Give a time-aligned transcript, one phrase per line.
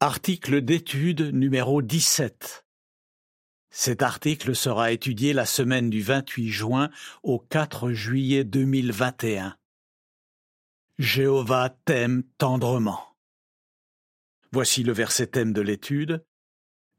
[0.00, 2.64] Article d'étude numéro 17.
[3.68, 6.90] Cet article sera étudié la semaine du 28 juin
[7.24, 9.56] au 4 juillet 2021.
[11.00, 13.16] Jéhovah t'aime tendrement.
[14.52, 16.24] Voici le verset thème de l'étude.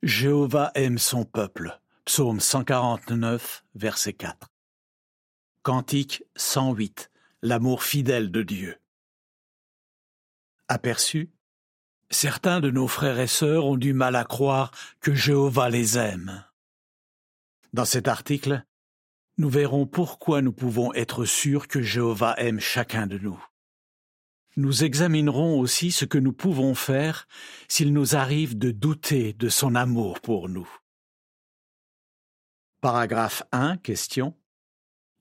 [0.03, 1.79] Jéhovah aime son peuple.
[2.03, 4.51] Psaume 149, verset 4.
[5.63, 7.11] Cantique 108.
[7.43, 8.75] L'amour fidèle de Dieu.
[10.67, 11.31] Aperçu
[12.11, 16.43] Certains de nos frères et sœurs ont du mal à croire que Jéhovah les aime.
[17.71, 18.65] Dans cet article,
[19.37, 23.41] nous verrons pourquoi nous pouvons être sûrs que Jéhovah aime chacun de nous.
[24.57, 27.27] Nous examinerons aussi ce que nous pouvons faire
[27.67, 30.69] s'il nous arrive de douter de son amour pour nous.
[32.81, 34.35] Paragraphe 1, question.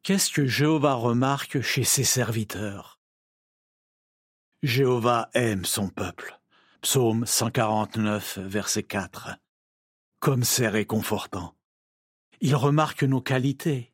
[0.02, 2.98] Qu'est-ce que Jéhovah remarque chez ses serviteurs?
[4.62, 6.37] Jéhovah aime son peuple.
[6.80, 9.30] Psaume 149, verset 4.
[10.20, 11.56] Comme c'est réconfortant.
[12.40, 13.92] Il remarque nos qualités.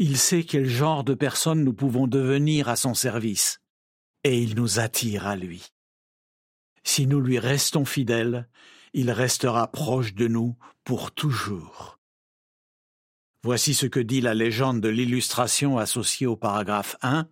[0.00, 3.60] Il sait quel genre de personnes nous pouvons devenir à son service,
[4.24, 5.68] et il nous attire à lui.
[6.82, 8.48] Si nous lui restons fidèles,
[8.94, 12.00] il restera proche de nous pour toujours.
[13.44, 17.28] Voici ce que dit la légende de l'illustration associée au paragraphe 1.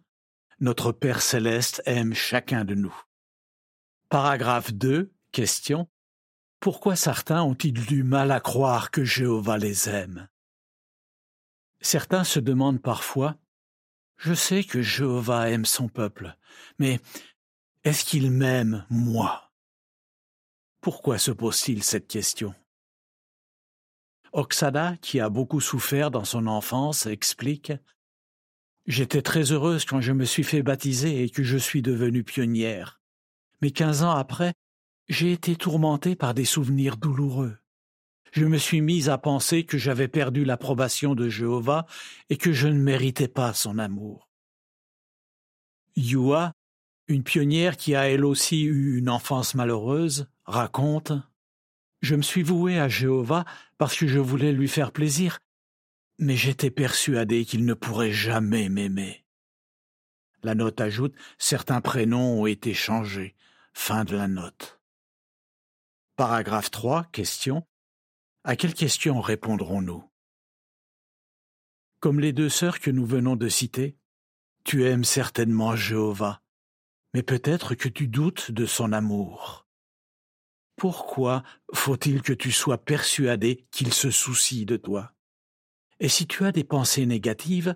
[0.60, 2.94] Notre Père céleste aime chacun de nous.
[4.10, 5.14] Paragraphe 2.
[5.30, 5.88] Question.
[6.58, 10.28] Pourquoi certains ont-ils du mal à croire que Jéhovah les aime?
[11.80, 13.38] Certains se demandent parfois
[14.16, 16.36] Je sais que Jéhovah aime son peuple,
[16.80, 16.98] mais
[17.84, 19.52] est-ce qu'il m'aime, moi?
[20.80, 22.52] Pourquoi se pose-t-il cette question?
[24.32, 27.72] Oksada, qui a beaucoup souffert dans son enfance, explique
[28.86, 32.99] J'étais très heureuse quand je me suis fait baptiser et que je suis devenue pionnière
[33.60, 34.54] mais quinze ans après,
[35.08, 37.56] j'ai été tourmenté par des souvenirs douloureux.
[38.32, 41.86] Je me suis mis à penser que j'avais perdu l'approbation de Jéhovah
[42.28, 44.28] et que je ne méritais pas son amour.
[45.96, 46.52] Yua,
[47.08, 51.12] une pionnière qui a elle aussi eu une enfance malheureuse, raconte
[52.02, 53.44] Je me suis voué à Jéhovah
[53.78, 55.40] parce que je voulais lui faire plaisir,
[56.18, 59.24] mais j'étais persuadé qu'il ne pourrait jamais m'aimer.
[60.44, 63.34] La note ajoute Certains prénoms ont été changés.
[63.82, 64.78] Fin de la note.
[66.14, 67.04] Paragraphe 3.
[67.12, 67.66] Question.
[68.44, 70.04] À quelle question répondrons-nous?
[71.98, 73.96] Comme les deux sœurs que nous venons de citer,
[74.64, 76.42] tu aimes certainement Jéhovah,
[77.14, 79.66] mais peut-être que tu doutes de son amour.
[80.76, 81.42] Pourquoi
[81.72, 85.14] faut-il que tu sois persuadé qu'il se soucie de toi?
[86.00, 87.74] Et si tu as des pensées négatives,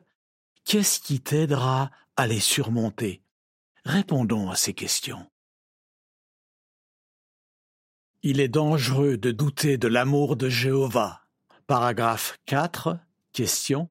[0.65, 3.25] qu'est-ce qui t'aidera à les surmonter?
[3.87, 5.31] Répondons à ces questions.
[8.27, 11.27] Il est dangereux de douter de l'amour de Jéhovah.
[11.67, 12.99] Paragraphe 4.
[13.35, 13.91] Question.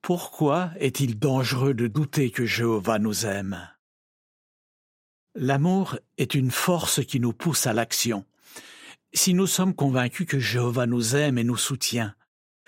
[0.00, 3.70] Pourquoi est-il dangereux de douter que Jéhovah nous aime?
[5.36, 8.24] L'amour est une force qui nous pousse à l'action.
[9.12, 12.16] Si nous sommes convaincus que Jéhovah nous aime et nous soutient,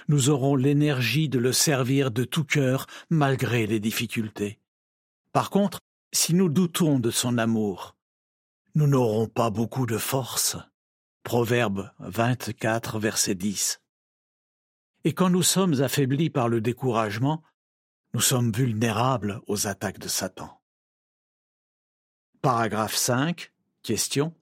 [0.06, 4.60] nous aurons l'énergie de le servir de tout cœur malgré les difficultés.
[5.32, 5.80] Par contre,
[6.12, 7.96] si nous doutons de son amour,
[8.76, 10.56] nous n'aurons pas beaucoup de force.
[11.24, 13.80] Proverbe 24, verset 10.
[15.04, 17.42] Et quand nous sommes affaiblis par le découragement,
[18.12, 20.60] nous sommes vulnérables aux attaques de Satan.
[22.42, 23.54] Paragraphe 5.
[23.82, 24.34] Question.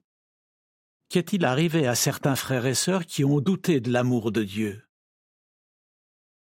[1.07, 4.85] Qu'est-il arrivé à certains frères et sœurs qui ont douté de l'amour de Dieu?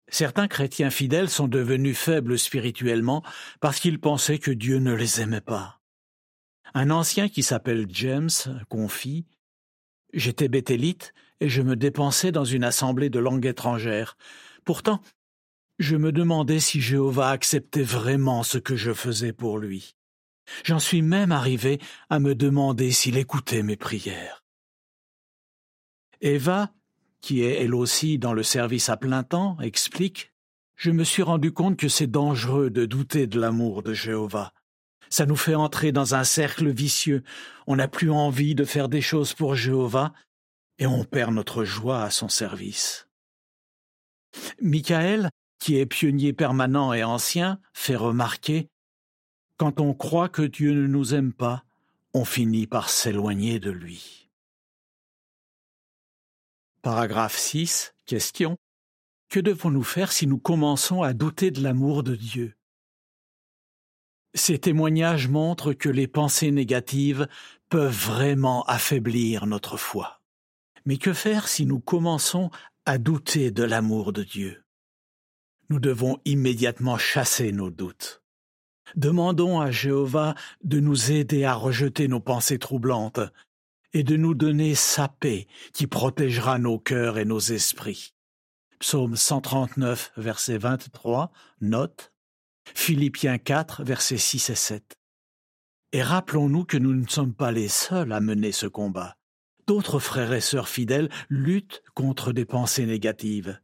[0.09, 3.23] Certains chrétiens fidèles sont devenus faibles spirituellement
[3.61, 5.79] parce qu'ils pensaient que Dieu ne les aimait pas.
[6.73, 8.29] Un ancien qui s'appelle James
[8.67, 9.25] confie
[10.15, 14.17] J'étais béthélite et je me dépensais dans une assemblée de langue étrangère.
[14.63, 15.01] Pourtant,
[15.77, 19.95] je me demandais si Jéhovah acceptait vraiment ce que je faisais pour lui.
[20.63, 24.45] J'en suis même arrivé à me demander s'il écoutait mes prières.
[26.21, 26.71] Eva,
[27.19, 30.31] qui est elle aussi dans le service à plein temps, explique
[30.75, 34.53] Je me suis rendu compte que c'est dangereux de douter de l'amour de Jéhovah.
[35.09, 37.23] Ça nous fait entrer dans un cercle vicieux.
[37.67, 40.13] On n'a plus envie de faire des choses pour Jéhovah
[40.77, 43.07] et on perd notre joie à son service.
[44.61, 45.29] Michael,
[45.59, 48.69] qui est pionnier permanent et ancien, fait remarquer
[49.57, 51.63] Quand on croit que Dieu ne nous aime pas,
[52.13, 54.29] on finit par s'éloigner de lui.
[56.81, 57.95] Paragraphe 6.
[58.05, 58.57] Question.
[59.29, 62.55] Que devons-nous faire si nous commençons à douter de l'amour de Dieu?
[64.35, 67.27] Ces témoignages montrent que les pensées négatives
[67.69, 70.21] peuvent vraiment affaiblir notre foi.
[70.85, 72.51] Mais que faire si nous commençons
[72.85, 74.63] à douter de l'amour de Dieu?
[75.69, 78.21] Nous devons immédiatement chasser nos doutes.
[78.95, 83.21] Demandons à Jéhovah de nous aider à rejeter nos pensées troublantes
[83.93, 88.13] et de nous donner sa paix qui protégera nos cœurs et nos esprits.
[88.79, 92.11] Psaume 139, verset 23, note,
[92.73, 94.95] Philippiens 4, versets 6 et 7.
[95.91, 99.17] Et rappelons-nous que nous ne sommes pas les seuls à mener ce combat.
[99.67, 103.59] D'autres frères et sœurs fidèles luttent contre des pensées négatives.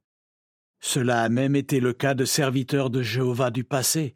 [0.80, 4.15] Cela a même été le cas de serviteurs de Jéhovah du passé.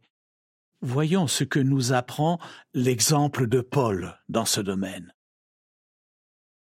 [0.82, 2.40] Voyons ce que nous apprend
[2.74, 5.14] l'exemple de Paul dans ce domaine.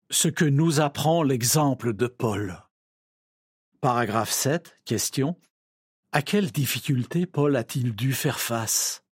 [0.09, 2.63] Ce que nous apprend l'exemple de Paul.
[3.81, 5.35] Paragraphe 7, question.
[6.12, 9.04] À quelles difficultés Paul a-t-il dû faire face?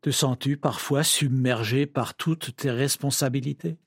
[0.00, 3.78] Te sens-tu parfois submergé par toutes tes responsabilités?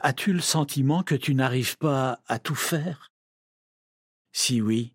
[0.00, 3.12] As-tu le sentiment que tu n'arrives pas à tout faire?
[4.32, 4.94] Si oui,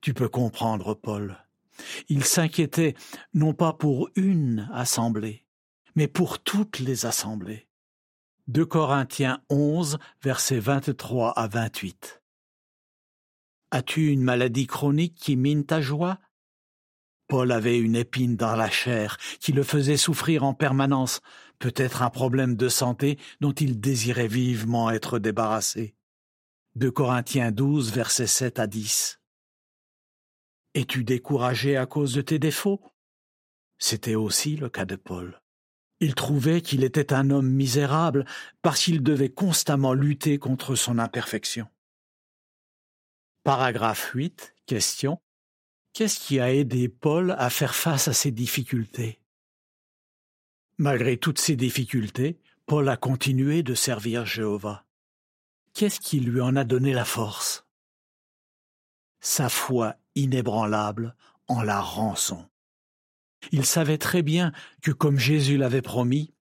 [0.00, 1.36] tu peux comprendre Paul.
[2.08, 2.94] Il s'inquiétait
[3.34, 5.44] non pas pour une assemblée,
[5.96, 7.68] mais pour toutes les assemblées.
[8.46, 12.19] 2 Corinthiens 11, versets 23 à 28.
[13.72, 16.18] As-tu une maladie chronique qui mine ta joie?
[17.28, 21.20] Paul avait une épine dans la chair qui le faisait souffrir en permanence,
[21.60, 25.94] peut-être un problème de santé dont il désirait vivement être débarrassé.
[26.74, 29.20] De Corinthiens 12, versets 7 à 10.
[30.74, 32.80] Es-tu découragé à cause de tes défauts?
[33.78, 35.40] C'était aussi le cas de Paul.
[36.00, 38.24] Il trouvait qu'il était un homme misérable
[38.62, 41.68] parce qu'il devait constamment lutter contre son imperfection.
[43.42, 44.54] Paragraphe 8.
[44.66, 45.18] Question.
[45.94, 49.18] Qu'est-ce qui a aidé Paul à faire face à ces difficultés?
[50.76, 54.84] Malgré toutes ces difficultés, Paul a continué de servir Jéhovah.
[55.72, 57.66] Qu'est-ce qui lui en a donné la force?
[59.20, 61.16] Sa foi inébranlable
[61.48, 62.46] en la rançon.
[63.52, 64.52] Il savait très bien
[64.82, 66.34] que, comme Jésus l'avait promis,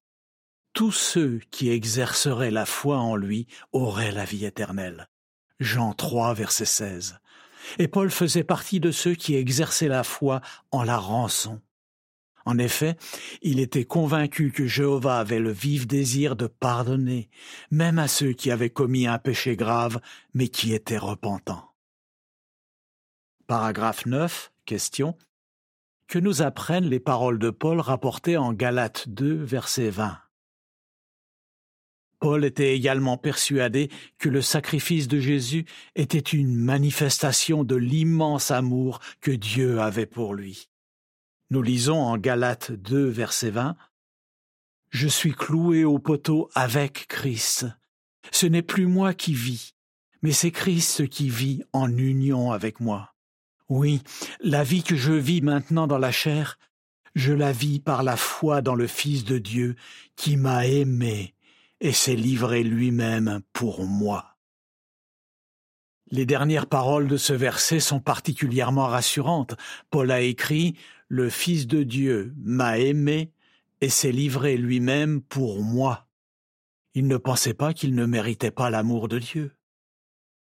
[0.74, 5.08] tous ceux qui exerceraient la foi en lui auraient la vie éternelle.
[5.60, 7.20] Jean 3, verset 16.
[7.78, 10.42] Et Paul faisait partie de ceux qui exerçaient la foi
[10.72, 11.62] en la rançon.
[12.46, 12.96] En effet,
[13.42, 17.30] il était convaincu que Jéhovah avait le vif désir de pardonner,
[17.70, 20.00] même à ceux qui avaient commis un péché grave,
[20.34, 21.74] mais qui étaient repentants.
[23.46, 24.52] Paragraphe 9.
[24.66, 25.18] Question.
[26.08, 30.18] Que nous apprennent les paroles de Paul rapportées en Galates 2, verset 20.
[32.20, 39.00] Paul était également persuadé que le sacrifice de Jésus était une manifestation de l'immense amour
[39.22, 40.70] que Dieu avait pour lui.
[41.50, 43.76] Nous lisons en Galates 2, verset 20
[44.90, 47.66] Je suis cloué au poteau avec Christ.
[48.32, 49.74] Ce n'est plus moi qui vis,
[50.22, 53.16] mais c'est Christ qui vit en union avec moi.
[53.70, 54.02] Oui,
[54.42, 56.60] la vie que je vis maintenant dans la chair,
[57.16, 59.76] je la vis par la foi dans le Fils de Dieu
[60.16, 61.34] qui m'a aimé
[61.82, 64.38] et s'est livré lui-même pour moi.
[66.12, 69.56] Les dernières paroles de ce verset sont particulièrement rassurantes.
[69.92, 70.76] Paul a écrit
[71.08, 73.32] Le Fils de Dieu m'a aimé
[73.82, 76.08] et s'est livré lui-même pour moi.
[76.96, 79.56] Il ne pensait pas qu'il ne méritait pas l'amour de Dieu.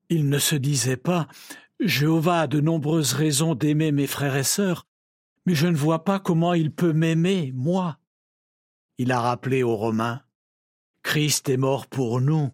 [0.08, 1.26] Il ne se disait pas
[1.80, 4.86] Jéhovah a de nombreuses raisons d'aimer mes frères et sœurs,
[5.44, 7.98] mais je ne vois pas comment il peut m'aimer, moi.
[8.98, 10.22] Il a rappelé aux Romains
[11.06, 12.50] Christ est mort pour nous,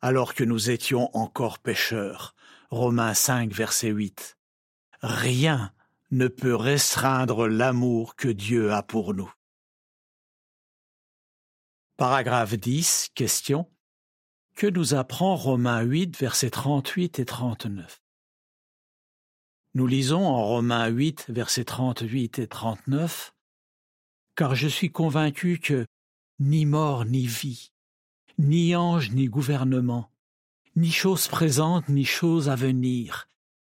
[0.00, 2.34] alors que nous étions encore pécheurs.
[2.70, 4.38] Romains 5, verset 8.
[5.02, 5.74] Rien
[6.10, 9.30] ne peut restreindre l'amour que Dieu a pour nous.
[11.98, 13.10] Paragraphe 10.
[13.14, 13.70] Question.
[14.54, 18.02] Que nous apprend Romains 8, versets 38 et 39
[19.74, 23.34] Nous lisons en Romains 8, versets 38 et 39
[24.34, 25.86] Car je suis convaincu que
[26.38, 27.70] ni mort ni vie,
[28.38, 30.10] ni ange ni gouvernement,
[30.74, 33.28] ni chose présente ni chose à venir,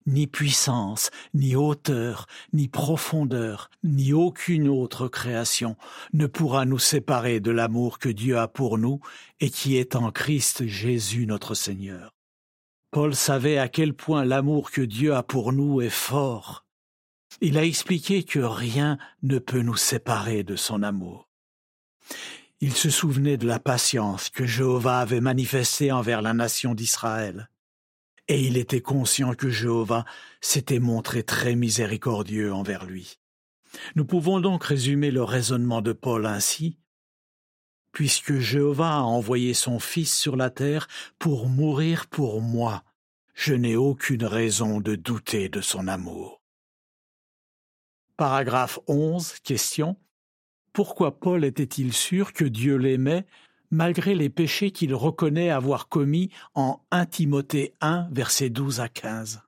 [0.06, 5.76] ni puissance, ni hauteur, ni profondeur, ni aucune autre création
[6.14, 9.00] ne pourra nous séparer de l'amour que Dieu a pour nous
[9.40, 12.14] et qui est en Christ Jésus notre Seigneur.
[12.92, 16.66] Paul savait à quel point l'amour que Dieu a pour nous est fort.
[17.42, 21.28] Il a expliqué que rien ne peut nous séparer de son amour.
[22.66, 27.50] Il se souvenait de la patience que Jéhovah avait manifestée envers la nation d'Israël.
[28.30, 30.06] Et il était conscient que Jéhovah
[30.40, 33.20] s'était montré très miséricordieux envers lui.
[33.96, 36.78] Nous pouvons donc résumer le raisonnement de Paul ainsi.
[37.92, 40.88] puisque Jéhovah a envoyé son Fils sur la terre
[41.20, 42.86] pour mourir pour moi,
[43.34, 46.42] je n'ai aucune raison de douter de son amour.
[48.16, 49.34] Paragraphe 11.
[49.44, 49.98] Question.
[50.74, 53.28] Pourquoi Paul était-il sûr que Dieu l'aimait
[53.70, 59.44] malgré les péchés qu'il reconnaît avoir commis en 1 Timothée 1, versets 12 à 15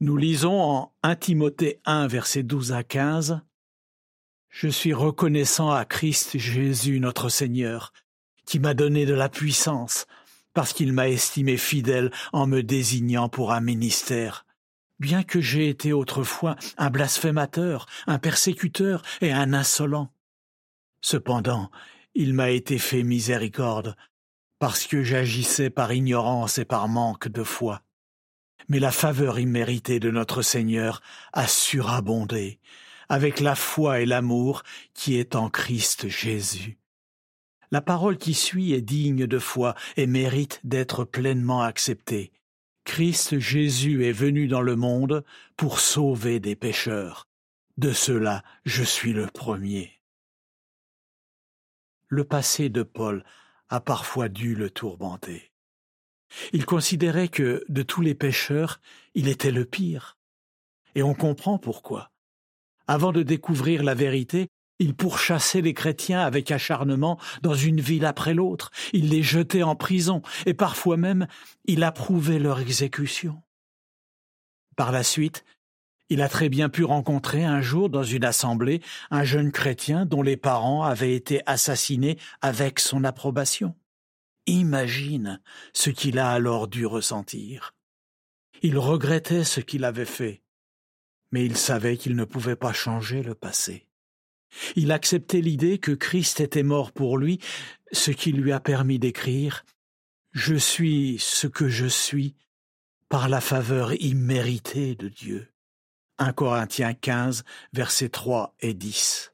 [0.00, 3.42] Nous lisons en 1 Timothée 1, versets 12 à 15
[4.48, 7.92] Je suis reconnaissant à Christ Jésus notre Seigneur,
[8.46, 10.06] qui m'a donné de la puissance,
[10.54, 14.45] parce qu'il m'a estimé fidèle en me désignant pour un ministère.
[14.98, 20.10] Bien que j'ai été autrefois un blasphémateur, un persécuteur et un insolent.
[21.02, 21.70] Cependant,
[22.14, 23.94] il m'a été fait miséricorde,
[24.58, 27.82] parce que j'agissais par ignorance et par manque de foi.
[28.68, 31.02] Mais la faveur imméritée de notre Seigneur
[31.34, 32.58] a surabondé,
[33.08, 34.62] avec la foi et l'amour
[34.94, 36.78] qui est en Christ Jésus.
[37.70, 42.32] La parole qui suit est digne de foi et mérite d'être pleinement acceptée.
[42.86, 45.24] Christ Jésus est venu dans le monde
[45.56, 47.26] pour sauver des pécheurs.
[47.76, 50.00] De cela, je suis le premier.
[52.06, 53.24] Le passé de Paul
[53.68, 55.50] a parfois dû le tourmenter.
[56.52, 58.80] Il considérait que, de tous les pécheurs,
[59.14, 60.16] il était le pire.
[60.94, 62.12] Et on comprend pourquoi.
[62.86, 68.34] Avant de découvrir la vérité, il pourchassait les chrétiens avec acharnement dans une ville après
[68.34, 71.26] l'autre, il les jetait en prison, et parfois même
[71.64, 73.42] il approuvait leur exécution.
[74.76, 75.44] Par la suite,
[76.08, 78.80] il a très bien pu rencontrer un jour dans une assemblée
[79.10, 83.74] un jeune chrétien dont les parents avaient été assassinés avec son approbation.
[84.46, 85.40] Imagine
[85.72, 87.74] ce qu'il a alors dû ressentir.
[88.62, 90.42] Il regrettait ce qu'il avait fait,
[91.32, 93.86] mais il savait qu'il ne pouvait pas changer le passé.
[94.74, 97.38] Il acceptait l'idée que Christ était mort pour lui,
[97.92, 99.64] ce qui lui a permis d'écrire
[100.32, 102.34] Je suis ce que je suis
[103.08, 105.52] par la faveur imméritée de Dieu.
[106.18, 109.32] 1 Corinthiens 15, versets 3 et 10.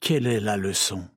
[0.00, 1.08] Quelle est la leçon?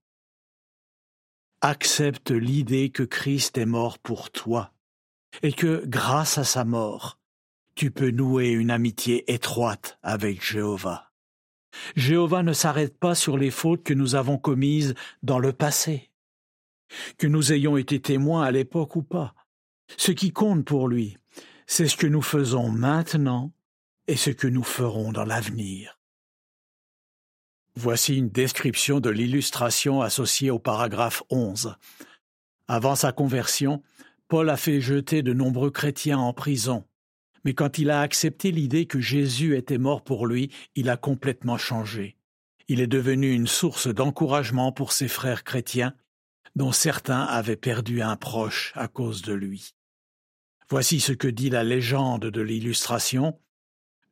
[1.62, 4.74] Accepte l'idée que Christ est mort pour toi
[5.42, 7.20] et que, grâce à sa mort,
[7.76, 11.12] tu peux nouer une amitié étroite avec Jéhovah.
[11.96, 16.12] Jéhovah ne s'arrête pas sur les fautes que nous avons commises dans le passé.
[17.18, 19.34] Que nous ayons été témoins à l'époque ou pas.
[19.98, 21.18] Ce qui compte pour lui,
[21.68, 23.52] c'est ce que nous faisons maintenant
[24.08, 26.00] et ce que nous ferons dans l'avenir.
[27.76, 31.76] Voici une description de l'illustration associée au paragraphe 11.
[32.68, 33.84] Avant sa conversion,
[34.28, 36.86] Paul a fait jeter de nombreux chrétiens en prison
[37.46, 41.60] mais quand il a accepté l'idée que Jésus était mort pour lui, il a complètement
[41.60, 42.18] changé.
[42.68, 45.94] Il est devenu une source d'encouragement pour ses frères chrétiens,
[46.56, 49.76] dont certains avaient perdu un proche à cause de lui.
[50.70, 53.40] Voici ce que dit la légende de l'illustration.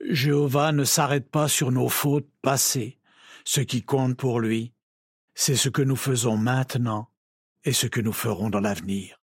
[0.08, 3.00] Jéhovah ne s'arrête pas sur nos fautes passées.
[3.46, 4.74] Ce qui compte pour lui,
[5.34, 7.10] c'est ce que nous faisons maintenant
[7.64, 9.20] et ce que nous ferons dans l'avenir.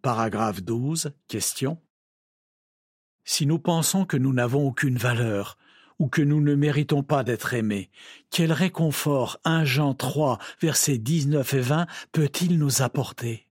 [0.00, 1.12] Paragraphe 12.
[1.26, 1.78] Question.
[3.30, 5.58] Si nous pensons que nous n'avons aucune valeur,
[5.98, 7.90] ou que nous ne méritons pas d'être aimés,
[8.30, 13.46] quel réconfort 1 Jean 3, versets 19 et 20 peut-il nous apporter?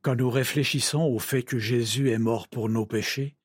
[0.00, 3.36] Quand nous réfléchissons au fait que Jésus est mort pour nos péchés,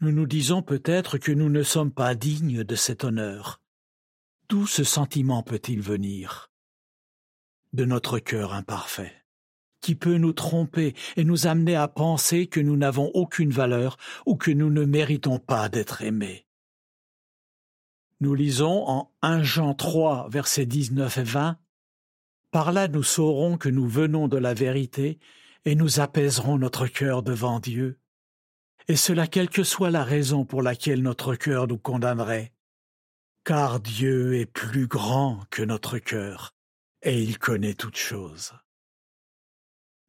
[0.00, 3.60] nous nous disons peut-être que nous ne sommes pas dignes de cet honneur.
[4.48, 6.50] D'où ce sentiment peut-il venir?
[7.72, 9.19] De notre cœur imparfait
[9.80, 13.96] qui peut nous tromper et nous amener à penser que nous n'avons aucune valeur
[14.26, 16.46] ou que nous ne méritons pas d'être aimés.
[18.20, 21.58] Nous lisons en 1 Jean 3, versets 19 et 20
[22.50, 25.18] Par là nous saurons que nous venons de la vérité
[25.64, 27.98] et nous apaiserons notre cœur devant Dieu.
[28.88, 32.52] Et cela quelle que soit la raison pour laquelle notre cœur nous condamnerait.
[33.44, 36.54] Car Dieu est plus grand que notre cœur,
[37.02, 38.52] et il connaît toutes choses.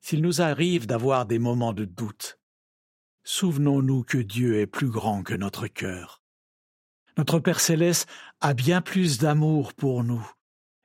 [0.02, 2.40] S'il nous arrive d'avoir des moments de doute,
[3.24, 6.24] souvenons-nous que Dieu est plus grand que notre cœur.
[7.18, 10.28] Notre Père céleste a bien plus d'amour pour nous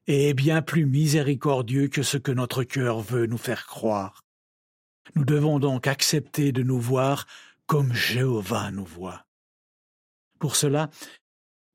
[0.06, 4.23] et est bien plus miséricordieux que ce que notre cœur veut nous faire croire.
[5.14, 7.26] Nous devons donc accepter de nous voir
[7.66, 9.25] comme Jéhovah nous voit.
[10.38, 10.90] Pour cela,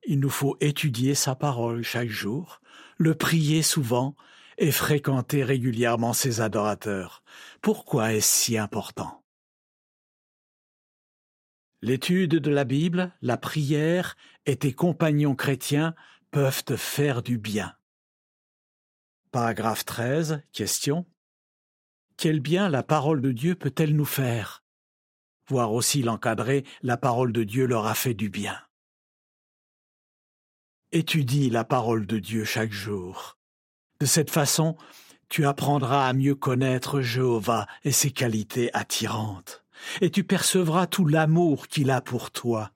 [0.05, 2.61] il nous faut étudier sa parole chaque jour,
[2.97, 4.15] le prier souvent
[4.57, 7.23] et fréquenter régulièrement ses adorateurs.
[7.61, 9.23] Pourquoi est-ce si important?
[11.81, 14.15] L'étude de la Bible, la prière
[14.45, 15.95] et tes compagnons chrétiens
[16.29, 17.75] peuvent te faire du bien.
[19.31, 20.43] Paragraphe 13.
[20.51, 21.05] Question.
[22.17, 24.63] Quel bien la parole de Dieu peut-elle nous faire?
[25.47, 28.59] Voir aussi l'encadrer, la parole de Dieu leur a fait du bien.
[30.91, 33.39] Étudie la parole de Dieu chaque jour.
[34.01, 34.77] De cette façon,
[35.29, 39.63] tu apprendras à mieux connaître Jéhovah et ses qualités attirantes,
[40.01, 42.71] et tu percevras tout l'amour qu'il a pour toi.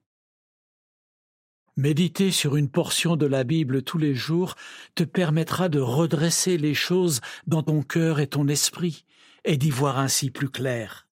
[1.76, 4.54] Méditer sur une portion de la Bible tous les jours
[4.94, 9.04] te permettra de redresser les choses dans ton cœur et ton esprit,
[9.44, 11.08] et d'y voir ainsi plus clair.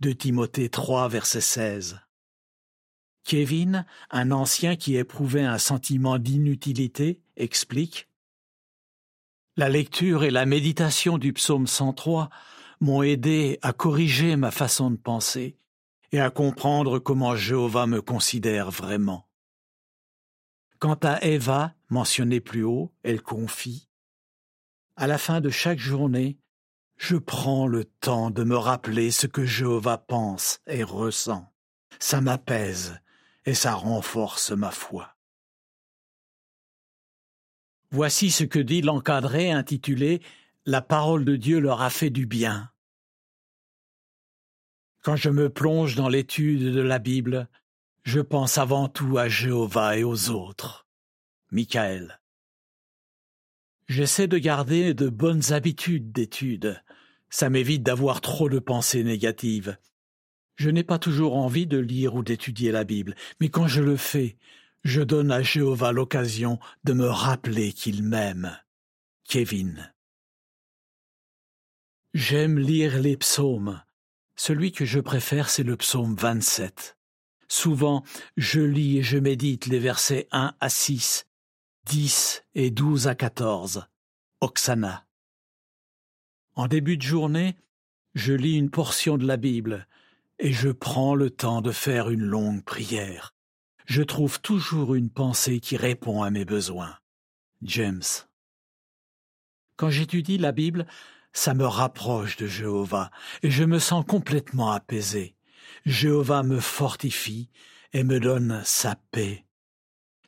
[0.00, 1.98] De Timothée 3, verset 16.
[3.24, 8.06] Kevin, un ancien qui éprouvait un sentiment d'inutilité, explique
[9.58, 12.28] La lecture et la méditation du psaume 103
[12.80, 15.56] m'ont aidé à corriger ma façon de penser
[16.12, 19.26] et à comprendre comment Jéhovah me considère vraiment.
[20.78, 23.88] Quant à Eva, mentionnée plus haut, elle confie
[24.94, 26.38] À la fin de chaque journée,
[26.98, 31.50] je prends le temps de me rappeler ce que Jéhovah pense et ressent.
[31.98, 33.00] Ça m'apaise
[33.46, 35.15] et ça renforce ma foi.
[37.96, 40.20] Voici ce que dit l'encadré intitulé
[40.66, 42.68] La parole de Dieu leur a fait du bien.
[45.02, 47.48] Quand je me plonge dans l'étude de la Bible,
[48.02, 50.86] je pense avant tout à Jéhovah et aux autres.
[51.50, 52.20] Michael.
[53.88, 56.82] J'essaie de garder de bonnes habitudes d'étude.
[57.30, 59.78] Ça m'évite d'avoir trop de pensées négatives.
[60.56, 63.96] Je n'ai pas toujours envie de lire ou d'étudier la Bible, mais quand je le
[63.96, 64.36] fais,
[64.86, 68.56] je donne à Jéhovah l'occasion de me rappeler qu'il m'aime.
[69.24, 69.92] Kevin.
[72.14, 73.82] J'aime lire les psaumes.
[74.36, 76.96] Celui que je préfère, c'est le psaume 27.
[77.48, 78.04] Souvent,
[78.36, 81.26] je lis et je médite les versets 1 à 6,
[81.86, 83.88] 10 et 12 à 14.
[84.40, 85.04] Oksana.
[86.54, 87.56] En début de journée,
[88.14, 89.88] je lis une portion de la Bible
[90.38, 93.35] et je prends le temps de faire une longue prière.
[93.86, 96.98] Je trouve toujours une pensée qui répond à mes besoins.
[97.62, 98.02] James.
[99.76, 100.86] Quand j'étudie la Bible,
[101.32, 103.10] ça me rapproche de Jéhovah
[103.42, 105.36] et je me sens complètement apaisé.
[105.84, 107.48] Jéhovah me fortifie
[107.92, 109.46] et me donne sa paix.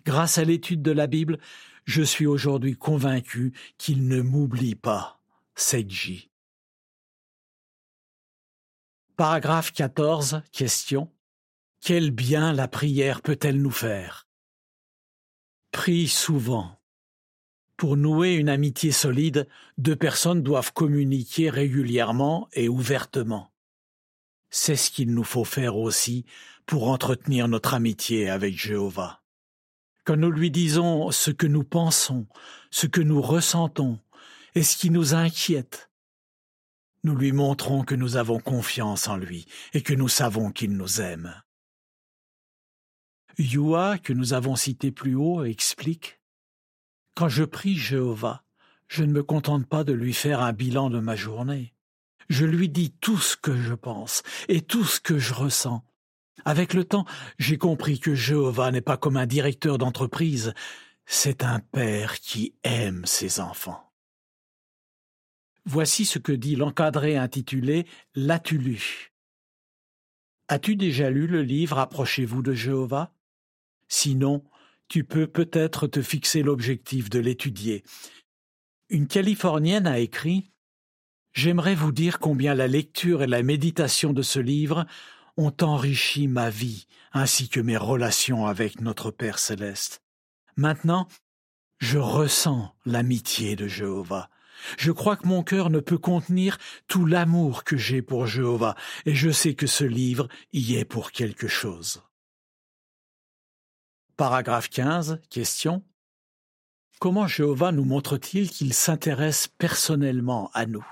[0.05, 1.39] Grâce à l'étude de la Bible,
[1.85, 5.21] je suis aujourd'hui convaincu qu'il ne m'oublie pas.
[5.57, 6.31] Seiji.
[9.17, 10.43] Paragraphe 14.
[10.53, 11.11] Question.
[11.81, 14.27] Quel bien la prière peut-elle nous faire?
[15.71, 16.79] Prie souvent.
[17.77, 23.53] Pour nouer une amitié solide, deux personnes doivent communiquer régulièrement et ouvertement.
[24.51, 26.25] C'est ce qu'il nous faut faire aussi
[26.67, 29.23] pour entretenir notre amitié avec Jéhovah.
[30.05, 32.27] Quand nous lui disons ce que nous pensons,
[32.71, 34.01] ce que nous ressentons
[34.55, 35.91] et ce qui nous inquiète,
[37.05, 41.01] nous lui montrons que nous avons confiance en lui et que nous savons qu'il nous
[41.01, 41.35] aime.
[43.39, 46.21] Yua, que nous avons cité plus haut, explique.
[47.15, 48.45] Quand je prie Jéhovah,
[48.89, 51.75] je ne me contente pas de lui faire un bilan de ma journée.
[52.29, 55.85] Je lui dis tout ce que je pense et tout ce que je ressens.
[56.45, 57.05] Avec le temps,
[57.39, 60.53] j'ai compris que Jéhovah n'est pas comme un directeur d'entreprise,
[61.07, 63.93] c'est un père qui aime ses enfants.
[65.65, 69.13] Voici ce que dit l'encadré intitulé L'as-tu lu
[70.49, 73.13] As-tu déjà lu le livre Approchez-vous de Jéhovah?
[73.89, 74.45] Sinon,
[74.89, 77.85] tu peux peut-être te fixer l'objectif de l'étudier.
[78.89, 80.51] Une Californienne a écrit
[81.33, 84.87] J'aimerais vous dire combien la lecture et la méditation de ce livre
[85.37, 90.03] ont enrichi ma vie ainsi que mes relations avec notre Père céleste.
[90.57, 91.07] Maintenant,
[91.79, 94.31] je ressens l'amitié de Jéhovah.
[94.77, 98.75] Je crois que mon cœur ne peut contenir tout l'amour que j'ai pour Jéhovah,
[99.07, 102.03] et je sais que ce livre y est pour quelque chose.
[104.19, 105.21] Paragraphe 15.
[105.31, 105.85] Question.
[106.99, 110.85] Comment Jéhovah nous montre-t-il qu'il s'intéresse personnellement à nous?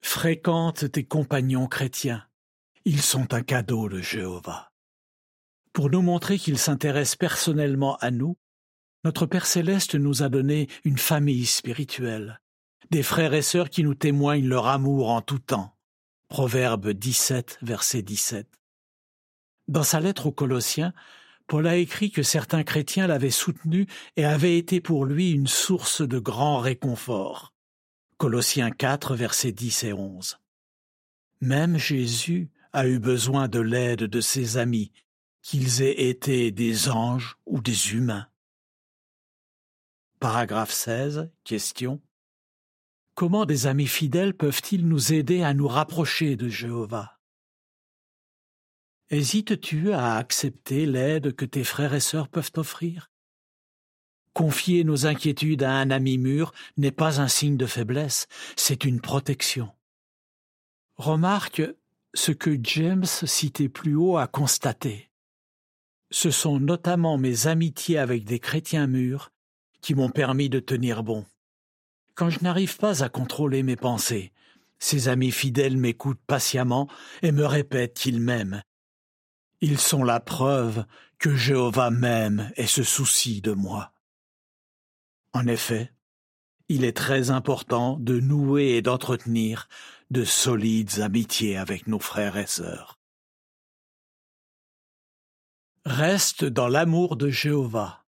[0.00, 2.24] Fréquente tes compagnons chrétiens.
[2.84, 4.70] Ils sont un cadeau de Jéhovah.
[5.72, 8.36] Pour nous montrer qu'il s'intéresse personnellement à nous,
[9.02, 12.40] notre Père céleste nous a donné une famille spirituelle,
[12.92, 15.76] des frères et sœurs qui nous témoignent leur amour en tout temps.
[16.28, 18.46] Proverbe 17, verset 17.
[19.66, 20.94] Dans sa lettre aux Colossiens,
[21.46, 26.00] Paul a écrit que certains chrétiens l'avaient soutenu et avaient été pour lui une source
[26.00, 27.52] de grand réconfort.
[28.16, 30.38] Colossiens 4, versets 10 et 11.
[31.40, 34.92] Même Jésus a eu besoin de l'aide de ses amis,
[35.42, 38.26] qu'ils aient été des anges ou des humains.
[40.20, 41.30] Paragraphe 16.
[41.44, 42.00] Question.
[43.14, 47.13] Comment des amis fidèles peuvent-ils nous aider à nous rapprocher de Jéhovah?
[49.14, 53.12] Hésites-tu à accepter l'aide que tes frères et sœurs peuvent t'offrir?
[54.32, 59.00] Confier nos inquiétudes à un ami mûr n'est pas un signe de faiblesse, c'est une
[59.00, 59.70] protection.
[60.96, 61.62] Remarque
[62.12, 65.12] ce que James citait plus haut a constaté.
[66.10, 69.30] Ce sont notamment mes amitiés avec des chrétiens mûrs
[69.80, 71.24] qui m'ont permis de tenir bon.
[72.16, 74.32] Quand je n'arrive pas à contrôler mes pensées,
[74.80, 76.88] ces amis fidèles m'écoutent patiemment
[77.22, 78.64] et me répètent qu'ils m'aiment.
[79.66, 80.84] Ils sont la preuve
[81.18, 83.94] que Jéhovah m'aime et se soucie de moi.
[85.32, 85.90] En effet,
[86.68, 89.70] il est très important de nouer et d'entretenir
[90.10, 92.98] de solides amitiés avec nos frères et sœurs.
[95.86, 98.04] Reste dans l'amour de Jéhovah.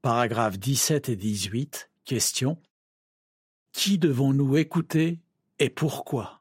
[0.00, 1.90] Paragraphes 17 et 18.
[2.06, 2.58] Question.
[3.72, 5.20] Qui devons-nous écouter
[5.58, 6.37] et pourquoi?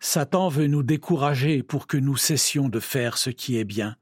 [0.00, 3.96] Satan veut nous décourager pour que nous cessions de faire ce qui est bien.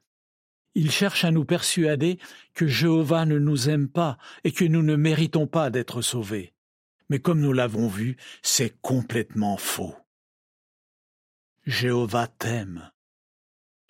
[0.74, 2.18] Il cherche à nous persuader
[2.52, 6.52] que Jéhovah ne nous aime pas et que nous ne méritons pas d'être sauvés.
[7.08, 9.94] Mais comme nous l'avons vu, c'est complètement faux.
[11.64, 12.90] Jéhovah t'aime.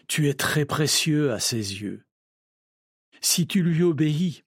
[0.07, 2.07] Tu es très précieux à ses yeux.
[3.21, 4.45] Si tu lui obéis,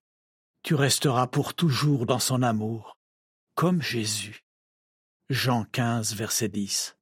[0.63, 2.97] tu resteras pour toujours dans son amour,
[3.55, 4.45] comme Jésus.
[5.29, 6.98] Jean 15, verset 10.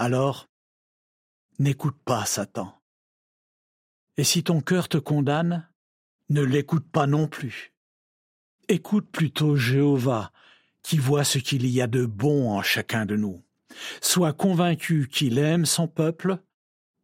[0.00, 0.48] Alors,
[1.58, 2.74] n'écoute pas Satan.
[4.16, 5.68] Et si ton cœur te condamne,
[6.30, 7.74] ne l'écoute pas non plus.
[8.68, 10.32] Écoute plutôt Jéhovah,
[10.82, 13.44] qui voit ce qu'il y a de bon en chacun de nous.
[14.00, 16.38] Sois convaincu qu'il aime son peuple,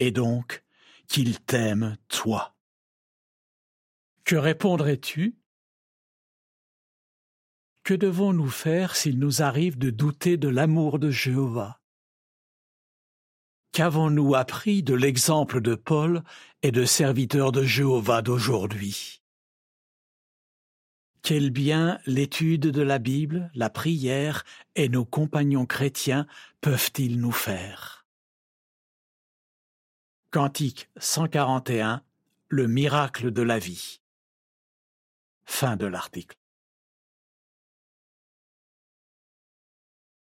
[0.00, 0.64] et donc
[1.06, 2.56] qu'il t'aime toi.
[4.24, 5.36] Que répondrais-tu?
[7.82, 11.82] Que devons-nous faire s'il nous arrive de douter de l'amour de Jéhovah?
[13.76, 16.22] Qu'avons-nous appris de l'exemple de Paul
[16.62, 19.20] et de serviteurs de Jéhovah d'aujourd'hui?
[21.20, 24.44] Quel bien l'étude de la Bible, la prière
[24.76, 26.26] et nos compagnons chrétiens
[26.62, 28.06] peuvent-ils nous faire?
[30.30, 32.02] Cantique 141
[32.48, 34.00] Le miracle de la vie.
[35.44, 36.38] Fin de l'article.